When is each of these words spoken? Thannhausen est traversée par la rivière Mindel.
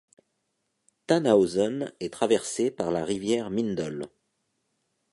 Thannhausen 1.05 1.93
est 1.99 2.11
traversée 2.11 2.71
par 2.71 2.89
la 2.89 3.05
rivière 3.05 3.51
Mindel. 3.51 4.07